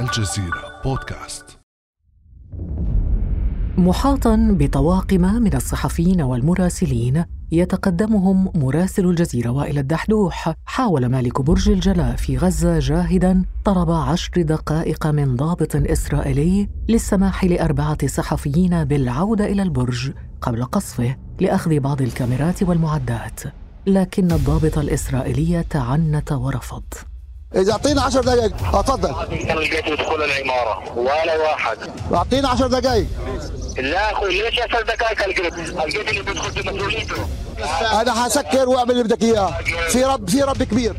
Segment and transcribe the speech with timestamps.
[0.00, 1.44] الجزيرة بودكاست.
[3.78, 12.36] محاطا بطواقم من الصحفيين والمراسلين يتقدمهم مراسل الجزيرة وائل الدحدوح حاول مالك برج الجلاء في
[12.36, 20.64] غزة جاهدا طلب عشر دقائق من ضابط إسرائيلي للسماح لأربعة صحفيين بالعودة إلى البرج قبل
[20.64, 23.40] قصفه لأخذ بعض الكاميرات والمعدات
[23.86, 26.84] لكن الضابط الإسرائيلي تعنت ورفض.
[27.56, 29.14] إذا أعطينا 10 دقائق اتفضل
[29.46, 31.76] كانوا لقيت يدخل العمارة ولا واحد.
[32.14, 33.06] أعطينا 10 دقائق
[33.78, 37.16] لا أخوي ليش 10 دقائق القيت القيت اللي بيدخل بمسؤوليته
[38.00, 39.54] أنا حسكر وأعمل اللي بدك إياه.
[39.88, 40.96] في رب في رب كبير.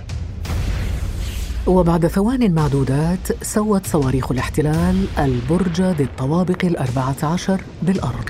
[1.67, 8.29] وبعد ثوان معدودات سوت صواريخ الاحتلال البرج ذي الطوابق الأربعة عشر بالأرض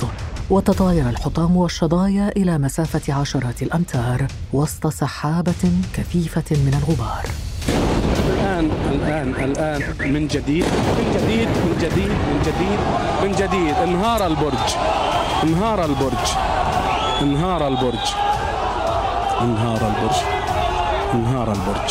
[0.50, 7.26] وتطاير الحطام والشظايا إلى مسافة عشرات الأمتار وسط سحابة كثيفة من الغبار.
[8.62, 9.82] الآن الآن الآن
[10.14, 10.66] من جديد
[10.98, 12.80] من جديد من جديد من جديد
[13.24, 13.76] من جديد.
[13.76, 14.70] انهار البرج
[15.44, 16.28] انهار البرج
[17.22, 18.08] انهار البرج
[19.42, 20.18] انهار البرج
[21.14, 21.90] انهار البرج.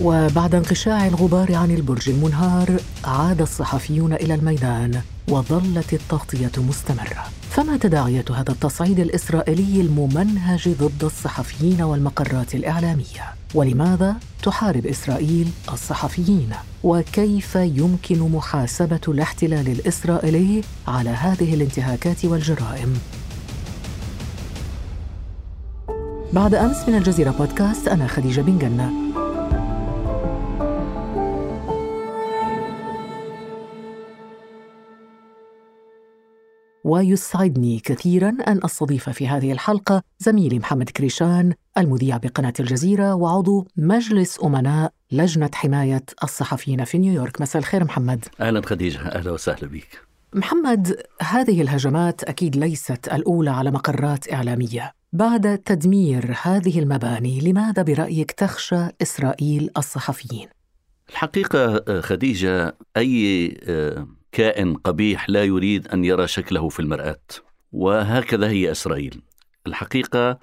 [0.00, 7.41] وبعد انقشاع الغبار عن البرج المنهار عاد الصحفيون إلى الميدان وظلت التغطية مستمرة.
[7.52, 16.50] فما تداعيات هذا التصعيد الإسرائيلي الممنهج ضد الصحفيين والمقرات الإعلامية؟ ولماذا تحارب إسرائيل الصحفيين؟
[16.84, 22.94] وكيف يمكن محاسبة الاحتلال الإسرائيلي على هذه الانتهاكات والجرائم؟
[26.32, 29.11] بعد أمس من الجزيرة بودكاست أنا خديجة بن جنة.
[36.92, 44.38] ويسعدني كثيرا أن أستضيف في هذه الحلقة زميلي محمد كريشان المذيع بقناة الجزيرة وعضو مجلس
[44.44, 47.40] أمناء لجنة حماية الصحفيين في نيويورك.
[47.40, 48.24] مساء الخير محمد.
[48.40, 50.00] أهلا خديجة أهلا وسهلا بك.
[50.34, 54.92] محمد هذه الهجمات أكيد ليست الأولى على مقرات إعلامية.
[55.12, 60.48] بعد تدمير هذه المباني لماذا برأيك تخشى إسرائيل الصحفيين؟
[61.10, 63.48] الحقيقة خديجة أي
[64.32, 67.20] كائن قبيح لا يريد أن يرى شكله في المرآة.
[67.72, 69.22] وهكذا هي إسرائيل.
[69.66, 70.38] الحقيقة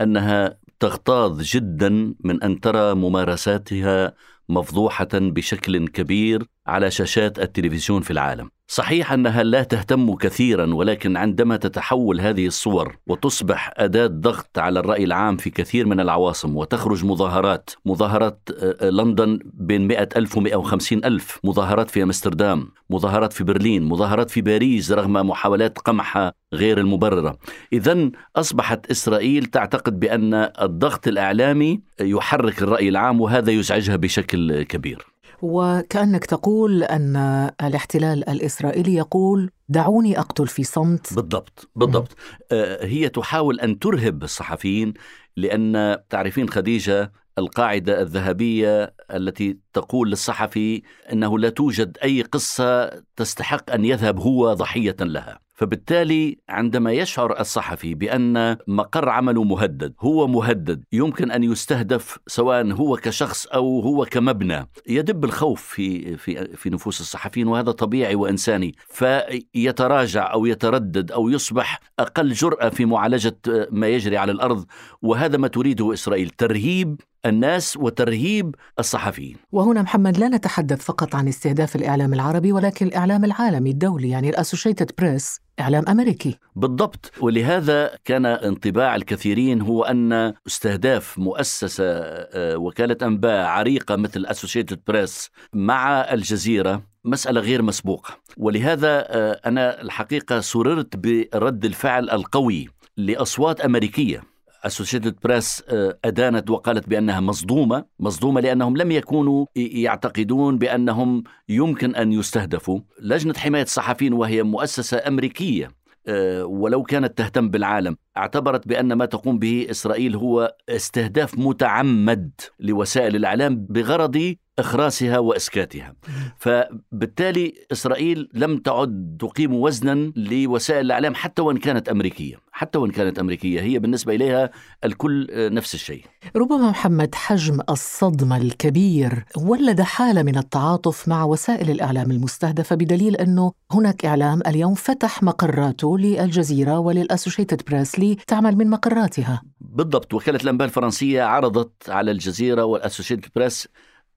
[0.00, 4.14] أنها تغتاظ جدا من أن ترى ممارساتها
[4.48, 8.50] مفضوحة بشكل كبير على شاشات التلفزيون في العالم.
[8.72, 15.04] صحيح أنها لا تهتم كثيرا ولكن عندما تتحول هذه الصور وتصبح أداة ضغط على الرأي
[15.04, 21.04] العام في كثير من العواصم وتخرج مظاهرات مظاهرات آه، لندن بين 100 ألف و 150
[21.04, 27.38] ألف مظاهرات في أمستردام مظاهرات في برلين مظاهرات في باريس رغم محاولات قمعها غير المبررة.
[27.72, 35.11] إذا أصبحت إسرائيل تعتقد بأن الضغط الإعلامي يحرك الرأي العام وهذا يزعجها بشكل كبير.
[35.42, 37.16] وكأنك تقول أن
[37.62, 41.14] الاحتلال الإسرائيلي يقول دعوني أقتل في صمت.
[41.14, 42.16] بالضبط بالضبط.
[42.52, 44.94] آه هي تحاول أن ترهب الصحفيين
[45.36, 50.82] لأن تعرفين خديجة القاعدة الذهبية التي تقول للصحفي
[51.12, 55.41] أنه لا توجد أي قصة تستحق أن يذهب هو ضحية لها.
[55.62, 62.96] فبالتالي عندما يشعر الصحفي بأن مقر عمله مهدد هو مهدد يمكن أن يستهدف سواء هو
[62.96, 64.68] كشخص أو هو كمبنى.
[64.88, 68.74] يدب الخوف في في في نفوس الصحفيين وهذا طبيعي وإنساني.
[68.88, 73.38] فيتراجع أو يتردد أو يصبح أقل جرأة في معالجة
[73.70, 74.64] ما يجري على الأرض
[75.02, 79.36] وهذا ما تريده إسرائيل ترهيب الناس وترهيب الصحفيين.
[79.52, 84.90] وهنا محمد لا نتحدث فقط عن استهداف الإعلام العربي ولكن الإعلام العالمي الدولي يعني الأسوشيتد
[84.98, 86.38] بريس إعلام أمريكي.
[86.56, 87.12] بالضبط.
[87.20, 95.30] ولهذا كان انطباع الكثيرين هو أن استهداف مؤسسة آه، وكالة أنباء عريقة مثل أسوشيتد بريس
[95.52, 98.18] مع الجزيرة مسألة غير مسبوقة.
[98.36, 104.31] ولهذا آه، أنا الحقيقة سررت برد الفعل القوي لأصوات أمريكية.
[104.64, 112.12] اسوشيتد بريس آه، أدانت وقالت بأنها مصدومة، مصدومة لأنهم لم يكونوا يعتقدون بأنهم يمكن أن
[112.12, 115.70] يستهدفوا، لجنة حماية الصحفيين وهي مؤسسة أمريكية
[116.06, 117.96] آه، ولو كانت تهتم بالعالم.
[118.16, 122.30] اعتبرت بأن ما تقوم به إسرائيل هو استهداف متعمد
[122.60, 125.94] لوسائل الإعلام بغرض اخراسها وإسكاتها.
[126.36, 133.18] فبالتالي إسرائيل لم تعد تقيم وزنا لوسائل الإعلام حتى وإن كانت أمريكية حتى وإن كانت
[133.18, 133.60] أمريكية.
[133.60, 134.50] هي بالنسبة إليها
[134.84, 136.04] الكل نفس الشيء.
[136.36, 143.52] ربما محمد حجم الصدمة الكبير ولد حالة من التعاطف مع وسائل الإعلام المستهدفة بدليل أنه
[143.72, 149.42] هناك إعلام اليوم فتح مقراته للجزيرة وللأسوشيتد بريس لتعمل من مقراتها.
[149.60, 153.68] بالضبط وكالة الأنباء الفرنسية عرضت على الجزيرة والأسوشيتد بريس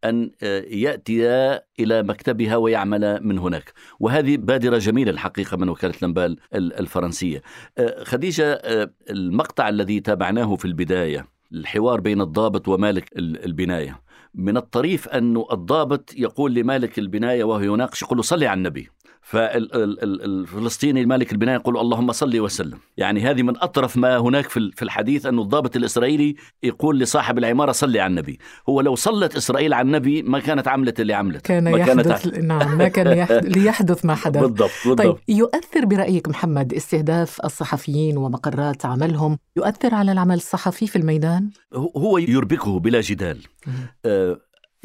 [0.03, 1.25] أن آه، يأتي
[1.79, 3.73] إلى مكتبها ويعمل من هناك.
[3.99, 7.41] وهذه بادرة جميلة الحقيقة من وكالة الأنباء ال- الفرنسية.
[7.77, 14.01] آه، خديجة آه، المقطع الذي تابعناه في البداية الحوار بين الضابط ومالك ال- البناية.
[14.33, 18.89] من الطريف أن الضابط يقول لمالك البناية وهو يناقش يقول له صلي على النبي.
[19.25, 22.77] فالفلسطيني مالك البناية يقول اللهم صل وسلم.
[22.98, 28.00] يعني هذه من أطرف ما هناك في الحديث أن الضابط الإسرائيلي يقول لصاحب العمارة صلي
[28.00, 28.39] على النبي.
[28.69, 32.38] هو لو صلت إسرائيل على النبي ما كانت عملت اللي عملت كان ما كانت يحدث
[32.38, 34.42] نعم ما كان يحدث ليحدث ما حدث.
[34.42, 34.98] بالضبط بالضبط.
[34.98, 42.18] طيب يؤثر برأيك محمد استهداف الصحفيين ومقرات عملهم يؤثر على العمل الصحفي في الميدان؟ هو
[42.18, 43.38] يربكه بلا جدال.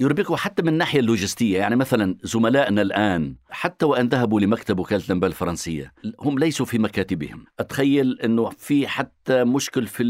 [0.00, 1.58] يربكه حتى من الناحية اللوجستية.
[1.58, 7.44] يعني مثلا زملائنا الآن حتى وأن ذهبوا لمكتب وكالة الأنباء الفرنسية هم ليسوا في مكاتبهم.
[7.60, 10.04] أتخيل أنه في حتى مشكل في,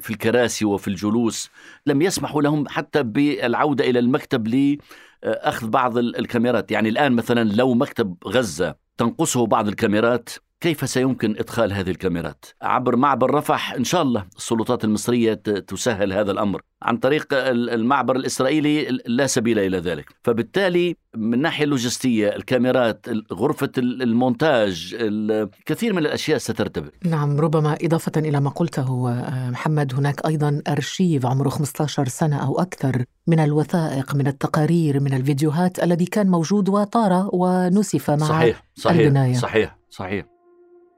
[0.00, 1.50] في الكراسي وفي الجلوس.
[1.86, 6.70] لم يسمحوا لهم حتى بالعودة إلى المكتب لأخذ بعض ال- الكاميرات.
[6.70, 10.28] يعني الآن مثلا لو مكتب غزة تنقصه بعض الكاميرات
[10.60, 16.12] كيف سيمكن إدخال هذه الكاميرات؟ عبر معبر رفح إن شاء الله السلطات المصرية ت- تسهل
[16.12, 16.60] هذا الأمر.
[16.82, 20.14] عن طريق ال- المعبر الإسرائيلي لا سبيل إلى ذلك.
[20.24, 28.12] فبالتالي من الناحيه اللوجستية الكاميرات ال- المونتاج ال- كثير من الأشياء سترتبك نعم ربما إضافة
[28.16, 34.14] إلى ما قلته آه، محمد هناك أيضا أرشيف عمره 15 سنة أو أكثر من الوثائق
[34.14, 39.34] من التقارير من الفيديوهات الذي كان موجود وطار ونسف مع صحيح صحيح البناية.
[39.34, 40.24] صحيح صحيح.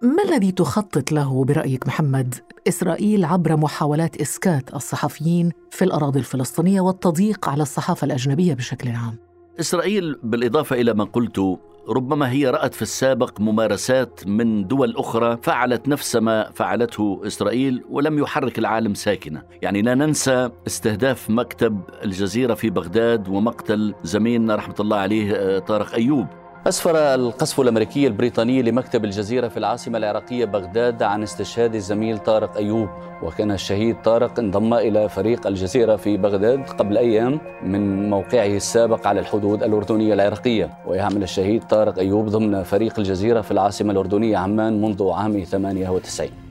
[0.02, 2.34] ما الذي تخطط له برأيك محمد؟
[2.68, 9.16] إسرائيل عبر محاولات إسكات الصحفيين في الأراضي الفلسطينية والتضييق على الصحافة الأجنبية بشكل عام؟
[9.60, 11.58] إسرائيل بالإضافة إلى ما قلت
[11.88, 18.18] ربما هي رأت في السابق ممارسات من دول أخرى فعلت نفس ما فعلته إسرائيل ولم
[18.18, 19.42] يحرك العالم ساكنة.
[19.62, 25.94] يعني لا ننسى استهداف مكتب الجزيرة في بغداد ومقتل زميلنا رحمة الله عليه آه، طارق
[25.94, 26.26] أيوب.
[26.68, 32.88] أسفر القصف الأمريكي البريطاني لمكتب الجزيرة في العاصمة العراقية بغداد عن استشهاد الزميل طارق أيوب.
[33.22, 39.20] وكان الشهيد طارق انضم إلى فريق الجزيرة في بغداد قبل أيام من موقعه السابق على
[39.20, 40.70] الحدود الأردنية العراقية.
[40.86, 46.47] ويعمل الشهيد طارق أيوب ضمن فريق الجزيرة في العاصمة الأردنية عمان منذ عام 98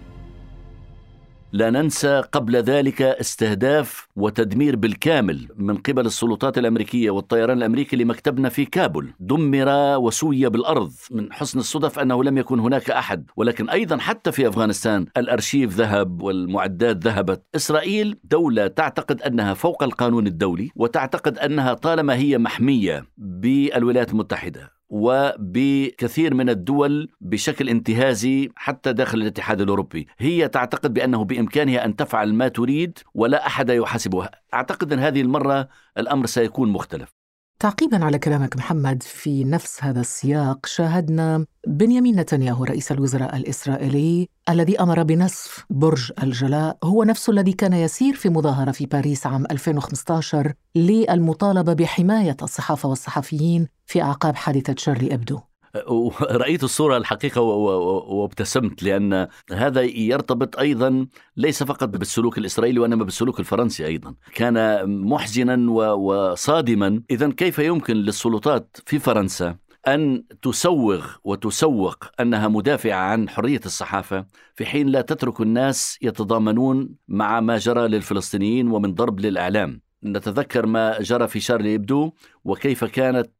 [1.51, 8.65] لا ننسى قبل ذلك استهداف وتدمير بالكامل من قبل السلطات الأمريكية والطيران الأمريكي لمكتبنا في
[8.65, 14.31] كابول، دمر وسوي بالأرض، من حسن الصدف أنه لم يكن هناك أحد، ولكن أيضا حتى
[14.31, 21.73] في أفغانستان الأرشيف ذهب والمعدات ذهبت، إسرائيل دولة تعتقد أنها فوق القانون الدولي وتعتقد أنها
[21.73, 24.76] طالما هي محمية بالولايات المتحدة.
[24.89, 32.33] وبكثير من الدول بشكل انتهازي حتى داخل الاتحاد الأوروبي، هي تعتقد بأنه بإمكانها أن تفعل
[32.33, 35.67] ما تريد ولا أحد يحاسبها، أعتقد أن هذه المرة
[35.97, 37.16] الأمر سيكون مختلف.
[37.59, 44.79] تعقيبا على كلامك محمد في نفس هذا السياق شاهدنا بنيامين نتنياهو رئيس الوزراء الإسرائيلي الذي
[44.79, 50.53] أمر بنسف برج الجلاء هو نفسه الذي كان يسير في مظاهرة في باريس عام 2015
[50.75, 55.39] للمطالبة بحماية الصحافة والصحفيين في أعقاب حادثة شارلي أبدو.
[56.21, 63.85] رأيت الصورة الحقيقة وابتسمت لأن هذا يرتبط أيضا ليس فقط بالسلوك الإسرائيلي وإنما بالسلوك الفرنسي
[63.85, 64.15] أيضا.
[64.33, 67.01] كان محزنا وصادما.
[67.11, 69.55] إذا كيف يمكن للسلطات في فرنسا
[69.87, 74.25] أن تسوغ وتسوق أنها مدافعة عن حرية الصحافة
[74.55, 81.01] في حين لا تترك الناس يتضامنون مع ما جرى للفلسطينيين ومن ضرب للإعلام؟ نتذكر ما
[81.01, 82.11] جرى في شارلي إبدو
[82.43, 83.31] وكيف كانت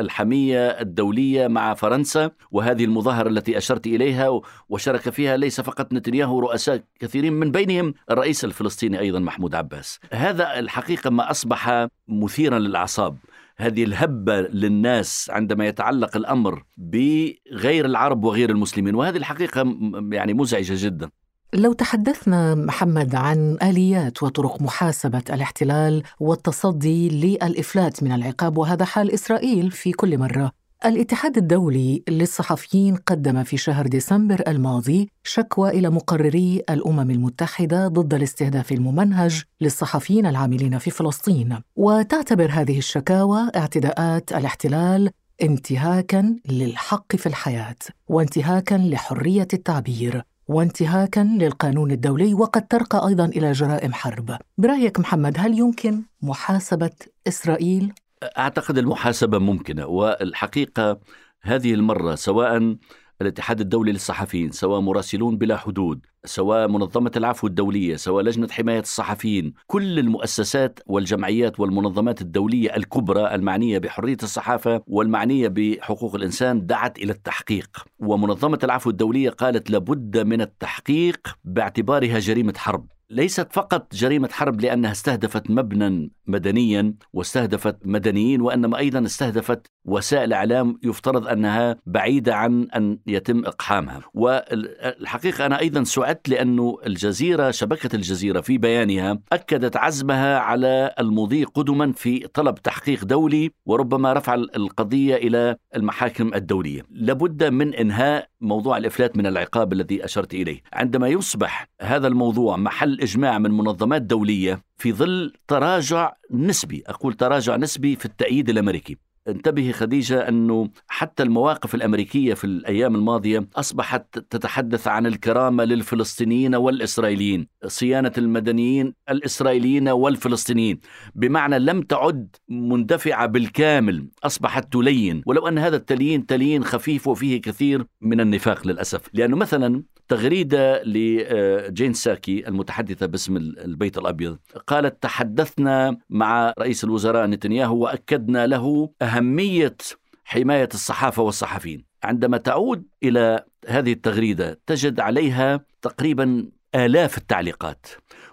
[0.00, 6.82] الحمية الدولية مع فرنسا وهذه المظاهرة التي أشرت إليها وشارك فيها ليس فقط نتنياهو رؤساء
[7.00, 10.00] كثيرين من بينهم الرئيس الفلسطيني أيضا محمود عباس.
[10.12, 13.16] هذا الحقيقة ما أصبح مثيرا للأعصاب.
[13.56, 19.76] هذه الهبة للناس عندما يتعلق الأمر بغير العرب وغير المسلمين وهذه الحقيقة
[20.12, 21.10] يعني مزعجة جدا.
[21.54, 29.70] لو تحدثنا محمد عن آليات وطرق محاسبة الاحتلال والتصدي للإفلات من العقاب وهذا حال إسرائيل
[29.70, 30.52] في كل مرة.
[30.84, 38.72] الاتحاد الدولي للصحفيين قدم في شهر ديسمبر الماضي شكوى إلى مقرري الأمم المتحدة ضد الاستهداف
[38.72, 41.58] الممنهج للصحفيين العاملين في فلسطين.
[41.76, 45.10] وتعتبر هذه الشكاوى اعتداءات الاحتلال
[45.42, 47.76] انتهاكا للحق في الحياة
[48.08, 50.24] وانتهاكا لحرية التعبير.
[50.48, 54.38] وانتهاكا للقانون الدولي وقد ترقى أيضا إلى جرائم حرب.
[54.58, 56.90] برأيك محمد هل يمكن محاسبة
[57.28, 57.92] إسرائيل؟
[58.38, 61.00] أعتقد المحاسبة ممكنة والحقيقة
[61.42, 62.76] هذه المرة سواء
[63.20, 69.54] الاتحاد الدولي للصحفيين سواء مراسلون بلا حدود سواء منظمة العفو الدولية سواء لجنة حماية الصحفيين
[69.66, 77.84] كل المؤسسات والجمعيات والمنظمات الدولية الكبرى المعنية بحرية الصحافة والمعنية بحقوق الإنسان دعت إلى التحقيق.
[77.98, 82.86] ومنظمة العفو الدولية قالت لابد من التحقيق باعتبارها جريمة حرب.
[83.10, 90.78] ليست فقط جريمة حرب لأنها استهدفت مبنى مدنيا واستهدفت مدنيين وإنما أيضا استهدفت وسائل إعلام
[90.82, 94.00] يفترض أنها بعيدة عن أن يتم إقحامها.
[94.14, 101.92] والحقيقة أنا أيضا سعدت لأن الجزيرة شبكة الجزيرة في بيانها أكدت عزمها على المضي قدما
[101.92, 106.82] في طلب تحقيق دولي وربما رفع القضية إلى المحاكم الدولية.
[106.90, 110.60] لابد من إنهاء موضوع الإفلات من العقاب الذي أشرت إليه.
[110.72, 117.56] عندما يصبح هذا الموضوع محل إجماع من منظمات دولية في ظل تراجع نسبي أقول تراجع
[117.56, 118.96] نسبي في التأييد الأمريكي.
[119.28, 127.46] انتبهي خديجة أنه حتى المواقف الأمريكية في الأيام الماضية أصبحت تتحدث عن الكرامة للفلسطينيين والإسرائيليين
[127.66, 130.80] صيانة المدنيين الإسرائيليين والفلسطينيين
[131.14, 135.22] بمعنى لم تعد مندفعة بالكامل أصبحت تلين.
[135.26, 139.00] ولو أن هذا التليين تليين خفيف وفيه كثير من النفاق للأسف.
[139.12, 147.76] لأنه مثلا تغريدة لجين ساكي المتحدثة باسم البيت الأبيض قالت تحدثنا مع رئيس الوزراء نتنياهو
[147.76, 149.76] وأكدنا له أهمية
[150.24, 151.84] حماية الصحافة والصحفيين.
[152.04, 157.86] عندما تعود إلى هذه التغريدة تجد عليها تقريبا آلاف التعليقات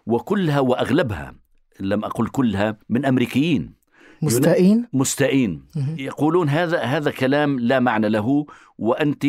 [0.05, 1.35] وكلها وأغلبها
[1.79, 3.79] لم أقل كلها من أمريكيين.
[4.21, 5.63] مستائين؟ مستائين.
[5.97, 8.45] يقولون هذا هذا كلام لا معنى له
[8.77, 9.25] وأنت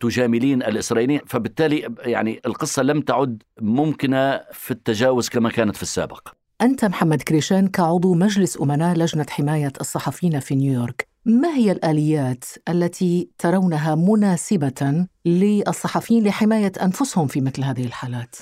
[0.00, 6.28] تجاملين الإسرائيليين فبالتالي يعني القصة لم تعد ممكنة في التجاوز كما كانت في السابق.
[6.62, 11.08] أنت محمد كريشان كعضو مجلس أمناء لجنة حماية الصحفيين في نيويورك.
[11.24, 18.36] ما هي الآليات التي ترونها مناسبة للصحفيين لحماية أنفسهم في مثل هذه الحالات؟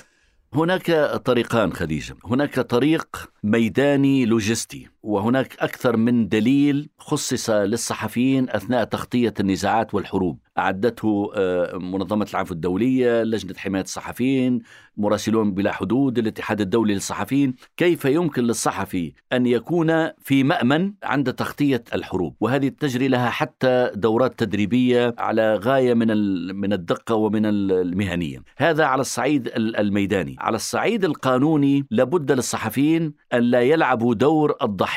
[0.53, 0.91] هناك
[1.25, 2.15] طريقان خديجة.
[2.25, 4.87] هناك طريق ميداني لوجستي.
[5.03, 10.39] وهناك أكثر من دليل خصص للصحفيين أثناء تغطية النزاعات والحروب.
[10.57, 14.61] أعدته آه، منظمة العفو الدولية لجنة حماية الصحفيين
[14.97, 17.55] مراسلون بلا حدود الاتحاد الدولي للصحفيين.
[17.77, 24.39] كيف يمكن للصحفي أن يكون في مأمن عند تغطية الحروب؟ وهذه تجري لها حتى دورات
[24.39, 26.07] تدريبية على غاية من
[26.55, 28.43] من الدقة ومن المهنية.
[28.57, 30.35] هذا على الصعيد الميداني.
[30.39, 34.90] على الصعيد القانوني لابد للصحفيين أن لا يلعبوا دور الضحية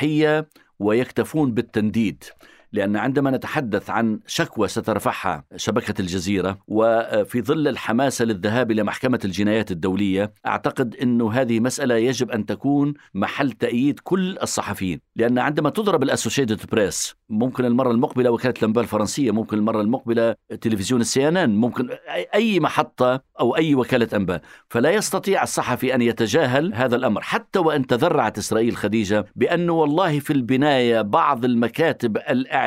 [0.79, 2.23] ويكتفون بالتنديد.
[2.75, 9.71] لأن عندما نتحدث عن شكوى سترفعها شبكة الجزيرة وفي ظل الحماسة للذهاب إلى محكمة الجنايات
[9.71, 14.99] الدولية أعتقد أن هذه مسألة يجب أن تكون محل تأييد كل الصحفيين.
[15.15, 21.01] لأن عندما تضرب الأسوشيتد بريس ممكن المرة المقبلة وكالة الأنباء الفرنسية ممكن المرة المقبلة تلفزيون
[21.01, 21.89] السي إن إن ممكن
[22.35, 24.41] أي محطة أو أي وكالة أنباء.
[24.69, 27.21] فلا يستطيع الصحفي أن يتجاهل هذا الأمر.
[27.21, 32.64] حتى وأن تذرعت إسرائيل خديجة بأنه والله في البناية بعض المكاتب الإعلامية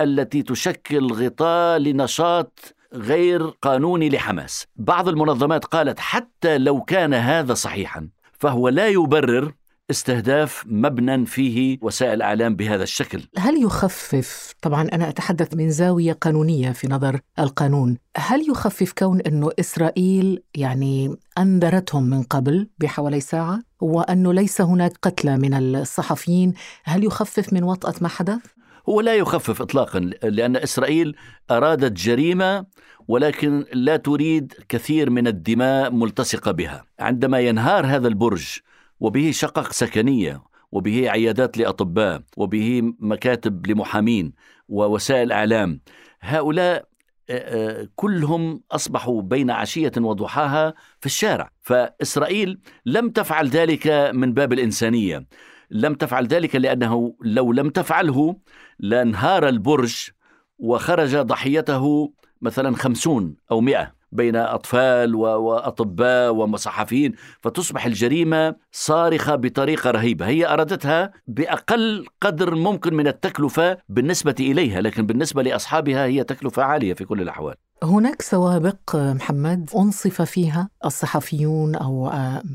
[0.00, 8.08] التي تشكل غطاء لنشاط غير قانوني لحماس بعض المنظمات قالت حتى لو كان هذا صحيحا
[8.38, 9.52] فهو لا يبرر
[9.90, 13.22] استهداف مبنى فيه وسائل إعلام بهذا الشكل.
[13.38, 19.50] هل يخفف طبعا أنا أتحدث من زاوية قانونية في نظر القانون، هل يخفف كون إنه
[19.60, 27.52] إسرائيل يعني انذرتهم من قبل بحوالي ساعة وأنه ليس هناك قتلى من الصحفيين، هل يخفف
[27.52, 28.55] من وطأة ما حدث؟
[28.88, 31.16] هو لا يخفف اطلاقا لأن إسرائيل
[31.50, 32.66] أرادت جريمة
[33.08, 36.84] ولكن لا تريد كثير من الدماء ملتصقة بها.
[36.98, 38.58] عندما ينهار هذا البرج
[39.00, 44.32] وبه شقق سكنية وبه عيادات لأطباء وبه مكاتب لمحامين
[44.68, 45.80] ووسائل إعلام
[46.20, 46.88] هؤلاء
[47.94, 55.26] كلهم أصبحوا بين عشية وضحاها في الشارع فإسرائيل لم تفعل ذلك من باب الإنسانية
[55.70, 58.36] لم تفعل ذلك لأنه لو لم تفعله
[58.78, 60.08] لانهار البرج
[60.58, 70.26] وخرج ضحيته مثلا خمسون أو مئة بين أطفال وأطباء وصحفيين فتصبح الجريمة صارخة بطريقة رهيبة.
[70.26, 76.94] هي أرادتها بأقل قدر ممكن من التكلفة بالنسبة إليها لكن بالنسبة لأصحابها هي تكلفة عالية
[76.94, 77.54] في كل الأحوال.
[77.82, 82.10] هناك سوابق محمد أنصف فيها الصحفيون أو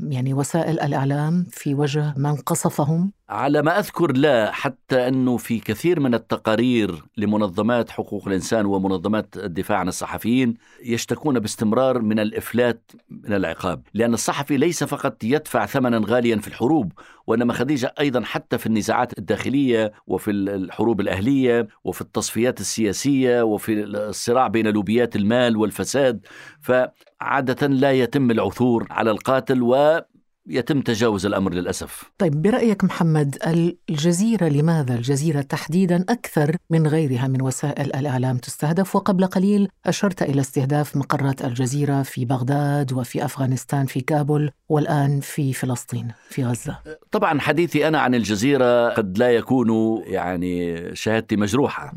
[0.08, 6.00] يعني وسائل الإعلام في وجه من قصفهم على ما أذكر لا حتى أنه في كثير
[6.00, 13.82] من التقارير لمنظمات حقوق الإنسان ومنظمات الدفاع عن الصحفيين يشتكون باستمرار من الإفلات من العقاب
[13.94, 16.92] لأن الصحفي ليس فقط يدفع ثمنا غاليا في الحروب
[17.26, 24.48] وإنما خديجة أيضا حتى في النزاعات الداخلية وفي الحروب الأهلية وفي التصفيات السياسية وفي الصراع
[24.48, 26.26] بين لوبيات المال والفساد
[26.60, 30.00] فعادة لا يتم العثور على القاتل و
[30.46, 32.10] يتم تجاوز الأمر للأسف.
[32.18, 33.38] طيب برأيك محمد
[33.90, 40.40] الجزيرة لماذا الجزيرة تحديدا أكثر من غيرها من وسائل الإعلام تستهدف وقبل قليل أشرت إلى
[40.40, 46.78] استهداف مقرات الجزيرة في بغداد وفي أفغانستان في كابول والآن في فلسطين في غزة.
[47.10, 51.94] طبعا حديثي أنا عن الجزيرة قد لا يكون يعني شهادتي مجروحة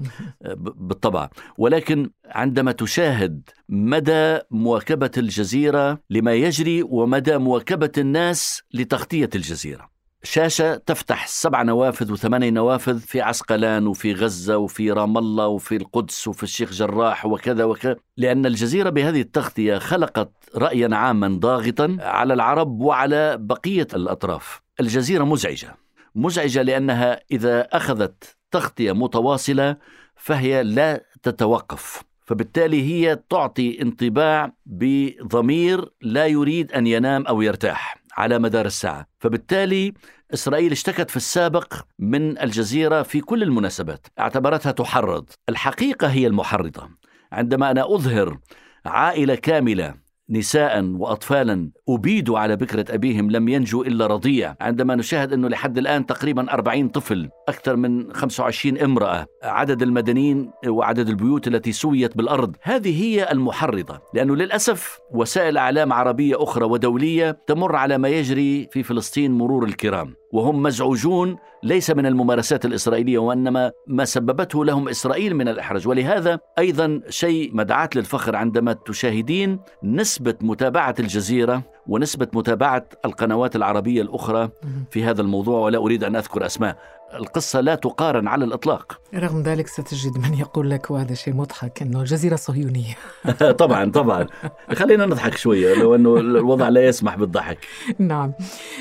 [0.56, 9.90] بالطبع ولكن عندما تشاهد مدى مواكبة الجزيرة لما يجري ومدى مواكبة الناس لتغطية الجزيرة.
[10.24, 16.28] شاشة تفتح سبع نوافذ وثمانية نوافذ في عسقلان وفي غزة وفي رام الله وفي القدس
[16.28, 17.96] وفي الشيخ جراح وكذا وكذا.
[18.18, 24.62] لأن الجزيرة بهذه التغطية خلقت رأيا عاما ضاغطا على العرب وعلى بقية الأطراف.
[24.80, 25.76] الجزيرة مزعجة.
[26.16, 29.78] مزعجة لأنها إذا أخذت تغطية متواصلة
[30.16, 32.04] فهي لا تتوقف.
[32.26, 39.94] فبالتالي هي تعطي انطباع بضمير لا يريد أن ينام أو يرتاح على مدار الساعة، فبالتالي
[40.34, 46.90] إسرائيل اشتكت في السابق من الجزيرة في كل المناسبات، اعتبرتها تحرض، الحقيقة هي المحرضة،
[47.32, 48.40] عندما أنا أظهر
[48.86, 49.96] عائلة كاملة
[50.30, 56.06] نساء واطفالا ابيدوا على بكرة أبيهم لم ينجوا إلا رضيع عندما نشاهد إنه لحد الآن
[56.06, 62.56] تقريبا 40 طفل أكثر من 25 امرأة عدد المدنيين وعدد البيوت التي سويت بالأرض.
[62.62, 68.84] هذه هي المحرضة لأنه للأسف وسائل إعلام عربية أخرى ودولية تمر على ما يجري في
[68.84, 75.48] فلسطين مرور الكرام وهم مزعوجون ليس من الممارسات الإسرائيلية وإنما ما سببته لهم إسرائيل من
[75.48, 75.88] الإحراج.
[75.88, 84.50] ولهذا أيضا شيء مدعاة للفخر عندما تشاهدين نسبة متابعة الجزيرة ونسبة متابعة القنوات العربية الأخرى
[84.92, 86.78] في هذا الموضوع ولا أريد أن أذكر أسماء.
[87.14, 89.00] القصة لا تقارن على الإطلاق.
[89.16, 92.94] رغم ذلك ستجد من يقول لك وهذا شيء مضحك أنه الجزيرة صهيونية
[93.64, 94.28] طبعا طبعا.
[94.74, 97.58] خلينا نضحك شوية لو أنه الوضع لا يسمح بالضحك.
[98.00, 98.34] نعم.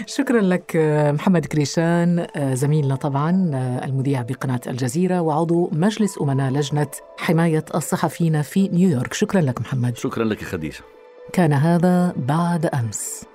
[0.07, 0.77] شكرا لك
[1.15, 3.31] محمد كريشان زميلنا طبعا
[3.85, 9.13] المذيع بقناة الجزيرة وعضو مجلس أمناء لجنة حماية الصحفيين في نيويورك.
[9.13, 9.97] شكرا لك محمد.
[9.97, 10.94] شكرا لك خديجة.
[11.33, 13.34] كان هذا بعد أمس.